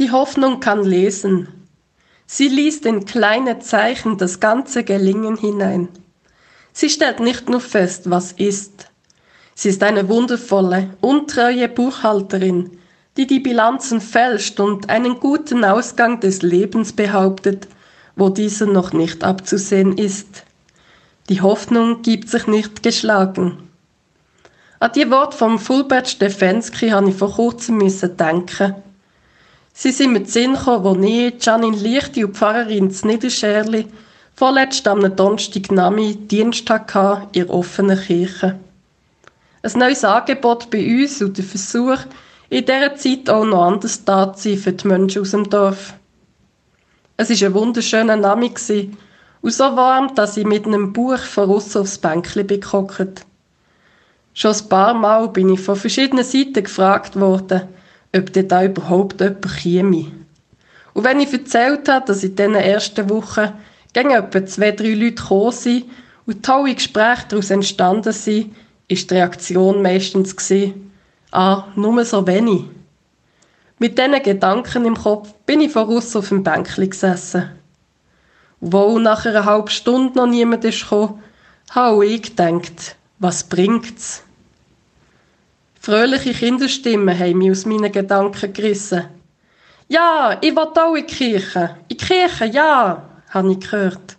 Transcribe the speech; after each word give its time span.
Die 0.00 0.10
Hoffnung 0.12 0.60
kann 0.60 0.82
lesen. 0.82 1.48
Sie 2.24 2.48
liest 2.48 2.86
in 2.86 3.04
kleine 3.04 3.58
Zeichen 3.58 4.16
das 4.16 4.40
ganze 4.40 4.82
Gelingen 4.82 5.36
hinein. 5.36 5.88
Sie 6.72 6.88
stellt 6.88 7.20
nicht 7.20 7.50
nur 7.50 7.60
fest, 7.60 8.08
was 8.08 8.32
ist. 8.32 8.88
Sie 9.54 9.68
ist 9.68 9.82
eine 9.82 10.08
wundervolle, 10.08 10.88
untreue 11.02 11.68
Buchhalterin, 11.68 12.78
die 13.18 13.26
die 13.26 13.40
Bilanzen 13.40 14.00
fälscht 14.00 14.58
und 14.58 14.88
einen 14.88 15.20
guten 15.20 15.66
Ausgang 15.66 16.18
des 16.18 16.40
Lebens 16.40 16.94
behauptet, 16.94 17.68
wo 18.16 18.30
dieser 18.30 18.64
noch 18.64 18.94
nicht 18.94 19.22
abzusehen 19.22 19.98
ist. 19.98 20.44
Die 21.28 21.42
Hoffnung 21.42 22.00
gibt 22.00 22.30
sich 22.30 22.46
nicht 22.46 22.82
geschlagen. 22.82 23.68
An 24.78 24.92
die 24.94 25.10
Worte 25.10 25.36
vom 25.36 25.58
Fulbert 25.58 26.08
Stefensky 26.08 26.88
habe 26.88 27.10
ich 27.10 27.16
vor 27.16 27.34
kurzem 27.34 27.80
denken. 28.16 28.76
Sie 29.82 29.92
sind 29.92 30.12
mit 30.12 30.30
Sinn 30.30 30.52
gekommen, 30.52 31.02
als 31.02 31.10
ich, 31.10 31.42
Janine 31.42 31.74
Lichti 31.74 32.22
und 32.22 32.36
Pfarrerin 32.36 32.90
z 32.90 33.06
Niederscherli 33.06 33.86
vorletzt 34.34 34.86
am 34.86 35.00
Donnerstag 35.16 35.72
Nami 35.72 36.16
Dienst 36.16 36.68
hatte 36.68 37.28
in 37.32 37.46
der 37.46 37.54
offenen 37.54 37.98
Kirche. 37.98 38.58
Ein 39.62 39.78
neues 39.78 40.04
Angebot 40.04 40.70
bei 40.70 40.84
uns 40.84 41.22
und 41.22 41.38
der 41.38 41.46
Versuch, 41.46 41.96
in 42.50 42.66
dieser 42.66 42.94
Zeit 42.94 43.30
auch 43.30 43.46
noch 43.46 43.68
anders 43.68 44.04
da 44.04 44.34
zu 44.34 44.50
sein 44.50 44.58
für 44.58 44.72
die 44.74 44.86
Menschen 44.86 45.22
aus 45.22 45.30
dem 45.30 45.48
Dorf. 45.48 45.94
Es 47.16 47.30
war 47.30 47.48
ein 47.48 47.54
wunderschöner 47.54 48.16
Name 48.16 48.50
und 48.50 49.50
so 49.50 49.64
warm, 49.64 50.14
dass 50.14 50.36
ich 50.36 50.44
mit 50.44 50.66
einem 50.66 50.92
Buch 50.92 51.20
von 51.20 51.48
aussen 51.48 51.80
aufs 51.80 51.96
Bänkchen 51.96 52.46
bekockt. 52.46 53.24
Schon 54.34 54.54
ein 54.54 54.68
paar 54.68 54.92
Mal 54.92 55.28
bin 55.28 55.48
ich 55.48 55.60
von 55.60 55.76
verschiedenen 55.76 56.24
Seiten 56.26 56.64
gefragt 56.64 57.18
worden, 57.18 57.62
ob 58.14 58.32
denn 58.32 58.48
da 58.48 58.64
überhaupt 58.64 59.20
jemand 59.20 59.56
käme. 59.56 60.06
Und 60.94 61.04
wenn 61.04 61.20
ich 61.20 61.32
erzählt 61.32 61.88
habe, 61.88 62.06
dass 62.06 62.24
in 62.24 62.34
diesen 62.34 62.54
ersten 62.54 63.08
Wochen 63.08 63.52
gegen 63.92 64.10
etwa 64.10 64.44
zwei, 64.44 64.72
drei 64.72 64.94
Leute 64.94 65.14
gekommen 65.14 65.52
sind 65.52 65.84
und 66.26 66.44
tolle 66.44 66.74
Gespräche 66.74 67.26
daraus 67.28 67.50
entstanden 67.50 68.12
sind, 68.12 68.54
ist 68.88 69.10
die 69.10 69.14
Reaktion 69.14 69.82
meistens 69.82 70.36
gewesen, 70.36 70.92
ah, 71.30 71.64
nur 71.76 72.04
so 72.04 72.26
wenig. 72.26 72.64
Mit 73.78 73.98
diesen 73.98 74.22
Gedanken 74.22 74.84
im 74.84 74.96
Kopf 74.96 75.32
bin 75.46 75.60
ich 75.60 75.72
voraus 75.72 76.14
auf 76.16 76.28
dem 76.28 76.42
Bänkchen 76.42 76.90
gesessen. 76.90 77.50
Wo 78.60 78.98
nach 78.98 79.24
einer 79.24 79.46
halben 79.46 79.70
Stunde 79.70 80.18
noch 80.18 80.26
niemand 80.26 80.64
ist 80.64 80.90
habe 80.90 82.06
ich 82.06 82.22
gedacht, 82.22 82.96
was 83.20 83.44
bringt's? 83.44 84.24
Fröhliche 85.82 86.34
Kinderstimmen 86.34 87.18
haben 87.18 87.38
mich 87.38 87.52
aus 87.52 87.64
meinen 87.64 87.90
Gedanken 87.90 88.52
gerissen. 88.52 89.06
Ja, 89.88 90.36
ich 90.42 90.54
will 90.54 90.58
auch 90.58 90.94
in 90.94 91.06
die 91.06 91.14
Kirche. 91.14 91.76
In 91.88 91.96
die 91.96 91.96
Kirche, 91.96 92.44
ja, 92.44 93.02
habe 93.30 93.52
ich 93.52 93.60
gehört. 93.60 94.18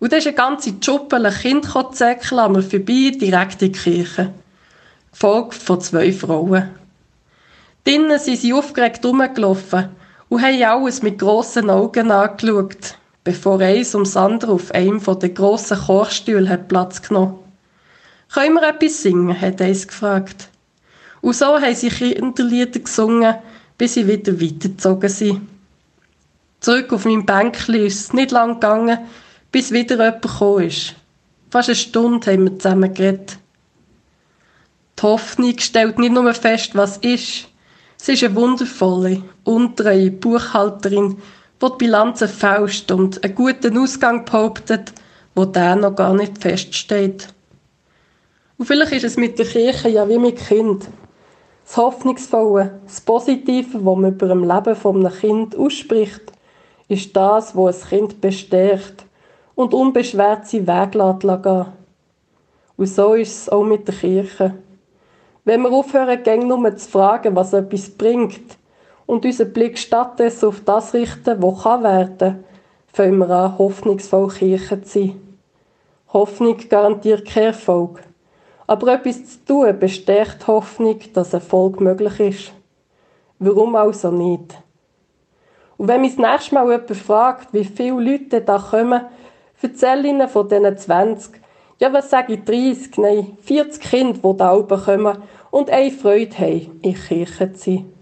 Und 0.00 0.12
da 0.12 0.16
ist 0.16 0.26
eine 0.26 0.34
ganze 0.34 0.74
Schuppel 0.80 1.30
Kind 1.30 1.68
zäckeln 1.92 2.40
an 2.40 2.52
mir 2.52 2.62
vorbei, 2.62 3.12
direkt 3.14 3.62
in 3.62 3.72
die 3.72 3.78
Kirche. 3.78 4.32
Gefolgt 5.12 5.54
von 5.54 5.80
zwei 5.80 6.12
Frauen. 6.12 6.70
Drinnen 7.84 8.18
sind 8.18 8.38
sie 8.38 8.52
aufgeregt 8.52 9.04
rumgelaufen 9.06 9.90
und 10.28 10.42
haben 10.42 10.62
alles 10.64 11.02
mit 11.02 11.20
grossen 11.20 11.70
Augen 11.70 12.10
angeschaut, 12.10 12.96
bevor 13.22 13.60
eins 13.60 13.94
ums 13.94 14.16
andere 14.16 14.52
auf 14.52 14.72
einem 14.72 15.00
der 15.00 15.28
grossen 15.28 15.78
Chorstühle 15.78 16.48
hat 16.48 16.66
Platz 16.66 17.00
genommen. 17.00 17.38
Können 18.32 18.54
wir 18.54 18.68
etwas 18.68 19.02
singen? 19.02 19.40
hat 19.40 19.62
eins 19.62 19.86
gefragt. 19.86 20.49
Und 21.20 21.36
so 21.36 21.60
haben 21.60 21.74
sie 21.74 21.88
Kinderlieder 21.88 22.80
gesungen, 22.80 23.34
bis 23.76 23.94
sie 23.94 24.06
wieder 24.06 24.40
weitergezogen 24.40 25.08
sind. 25.08 25.48
Zurück 26.60 26.92
auf 26.92 27.04
meinem 27.04 27.24
Bänkchen 27.24 27.74
ist 27.74 28.00
es 28.00 28.12
nicht 28.12 28.30
lang 28.30 28.54
gegangen, 28.54 28.98
bis 29.50 29.72
wieder 29.72 29.96
jemand 29.96 30.22
gekommen 30.22 30.66
ist. 30.66 30.94
Fast 31.50 31.68
eine 31.68 31.76
Stunde 31.76 32.30
haben 32.30 32.44
wir 32.44 32.58
zusammen 32.58 32.94
geredet. 32.94 33.38
Die 34.98 35.02
Hoffnung 35.02 35.58
stellt 35.58 35.98
nicht 35.98 36.12
nur 36.12 36.32
fest, 36.34 36.74
was 36.74 36.98
ist. 36.98 37.48
Sie 37.96 38.12
ist 38.12 38.22
eine 38.22 38.34
wundervolle, 38.34 39.22
untreue 39.44 40.10
Buchhalterin, 40.10 41.16
die 41.62 41.66
die 41.66 41.76
Bilanzen 41.78 42.28
fälscht 42.28 42.90
und 42.92 43.22
einen 43.24 43.34
guten 43.34 43.78
Ausgang 43.78 44.24
behauptet, 44.24 44.92
wo 45.34 45.44
der 45.44 45.76
noch 45.76 45.96
gar 45.96 46.14
nicht 46.14 46.38
feststeht. 46.38 47.28
Und 48.58 48.66
vielleicht 48.66 48.92
ist 48.92 49.04
es 49.04 49.16
mit 49.16 49.38
der 49.38 49.46
Kirche 49.46 49.88
ja 49.88 50.08
wie 50.08 50.18
mit 50.18 50.36
Kind. 50.36 50.86
Das 51.70 51.76
Hoffnungsvolle, 51.76 52.80
das 52.84 53.00
Positive, 53.00 53.74
das 53.74 53.80
man 53.80 54.06
über 54.06 54.26
dem 54.26 54.42
Leben 54.42 54.76
eines 54.84 55.20
Kind 55.20 55.54
ausspricht, 55.56 56.32
ist 56.88 57.14
das, 57.14 57.56
was 57.56 57.84
ein 57.84 57.88
Kind 57.90 58.20
bestärkt 58.20 59.04
und 59.54 59.72
unbeschwert 59.72 60.48
seinen 60.48 60.66
Weg 60.66 60.90
gehen 60.90 61.66
Und 62.76 62.86
so 62.86 63.14
ist 63.14 63.42
es 63.42 63.48
auch 63.48 63.62
mit 63.62 63.86
der 63.86 63.94
Kirche. 63.94 64.56
Wenn 65.44 65.62
wir 65.62 65.70
aufhören, 65.70 66.20
gäng 66.24 66.48
nur 66.48 66.76
zu 66.76 66.90
fragen, 66.90 67.36
was 67.36 67.52
etwas 67.52 67.88
bringt, 67.88 68.58
und 69.06 69.24
unseren 69.24 69.52
Blick 69.52 69.78
stattdessen 69.78 70.48
auf 70.48 70.62
das 70.64 70.92
richten, 70.92 71.40
was 71.40 71.62
kann 71.62 71.84
werden, 71.84 72.44
fangen 72.92 73.18
wir 73.18 73.30
an, 73.30 73.58
hoffnungsvoll 73.58 74.26
Kirche 74.30 74.82
zu 74.82 74.98
sein. 74.98 75.36
Hoffnung 76.12 76.56
garantiert 76.68 77.24
keinen 77.24 77.44
Erfolg. 77.44 78.02
Aber 78.70 78.92
etwas 78.92 79.26
zu 79.26 79.44
tun 79.44 79.78
bestärkt 79.80 80.46
Hoffnung, 80.46 81.00
dass 81.12 81.32
Erfolg 81.32 81.80
möglich 81.80 82.20
ist. 82.20 82.52
Warum 83.40 83.74
also 83.74 84.12
nicht? 84.12 84.62
Und 85.76 85.88
wenn 85.88 86.02
mich 86.02 86.14
das 86.14 86.30
nächste 86.30 86.54
Mal 86.54 86.70
jemand 86.70 86.96
fragt, 86.96 87.52
wie 87.52 87.64
viele 87.64 88.00
Leute 88.00 88.40
da 88.40 88.58
kommen, 88.58 89.06
erzähle 89.60 90.06
ihnen 90.06 90.28
von 90.28 90.48
diesen 90.48 90.78
20. 90.78 91.40
Ja, 91.80 91.92
was 91.92 92.10
sage 92.10 92.34
ich, 92.34 92.44
30, 92.44 92.96
nein, 92.98 93.36
40 93.42 93.82
Kinder, 93.82 94.32
die 94.32 94.36
da 94.36 94.54
oben 94.54 94.80
kommen 94.80 95.18
und 95.50 95.68
eine 95.68 95.90
Freude 95.90 96.38
haben, 96.38 96.78
in 96.80 96.94
Kirche 96.94 97.52
zu 97.52 97.70
sein. 97.70 97.92